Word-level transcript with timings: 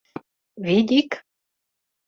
—Видик? 0.65 1.11